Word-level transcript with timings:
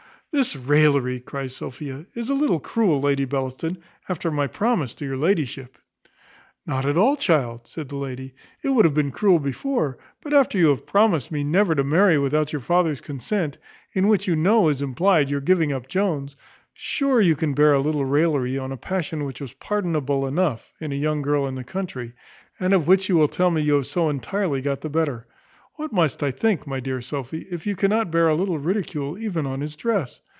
"This 0.33 0.55
raillery," 0.55 1.19
cries 1.19 1.53
Sophia, 1.57 2.05
"is 2.15 2.29
a 2.29 2.33
little 2.33 2.61
cruel, 2.61 3.01
Lady 3.01 3.25
Bellaston, 3.25 3.79
after 4.07 4.31
my 4.31 4.47
promise 4.47 4.93
to 4.95 5.05
your 5.05 5.17
ladyship." 5.17 5.77
"Not 6.65 6.85
at 6.85 6.95
all, 6.97 7.17
child," 7.17 7.67
said 7.67 7.89
the 7.89 7.97
lady; 7.97 8.33
"It 8.63 8.69
would 8.69 8.85
have 8.85 8.93
been 8.93 9.11
cruel 9.11 9.39
before; 9.39 9.97
but 10.21 10.33
after 10.33 10.57
you 10.57 10.69
have 10.69 10.85
promised 10.85 11.33
me 11.33 11.43
never 11.43 11.75
to 11.75 11.83
marry 11.83 12.17
without 12.17 12.53
your 12.53 12.61
father's 12.61 13.01
consent, 13.01 13.57
in 13.91 14.07
which 14.07 14.25
you 14.25 14.37
know 14.37 14.69
is 14.69 14.81
implied 14.81 15.29
your 15.29 15.41
giving 15.41 15.73
up 15.73 15.89
Jones, 15.89 16.37
sure 16.73 17.19
you 17.19 17.35
can 17.35 17.53
bear 17.53 17.73
a 17.73 17.81
little 17.81 18.05
raillery 18.05 18.57
on 18.57 18.71
a 18.71 18.77
passion 18.77 19.25
which 19.25 19.41
was 19.41 19.51
pardonable 19.51 20.25
enough 20.25 20.71
in 20.79 20.93
a 20.93 20.95
young 20.95 21.21
girl 21.21 21.45
in 21.45 21.55
the 21.55 21.65
country, 21.65 22.13
and 22.57 22.73
of 22.73 22.87
which 22.87 23.09
you 23.09 23.27
tell 23.27 23.51
me 23.51 23.61
you 23.63 23.73
have 23.75 23.85
so 23.87 24.07
entirely 24.09 24.61
got 24.61 24.79
the 24.79 24.89
better. 24.89 25.27
What 25.75 25.93
must 25.93 26.21
I 26.21 26.29
think, 26.29 26.67
my 26.67 26.79
dear 26.79 27.01
Sophy, 27.01 27.47
if 27.49 27.65
you 27.65 27.75
cannot 27.75 28.11
bear 28.11 28.27
a 28.27 28.35
little 28.35 28.59
ridicule 28.59 29.17
even 29.17 29.47
on 29.47 29.61
his 29.61 29.75
dress? 29.75 30.19